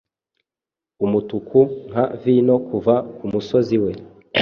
umutuku 1.05 1.59
nka 1.89 2.05
vino 2.21 2.55
Kuva 2.67 2.95
kumusozi 3.17 3.77
we 3.83 3.91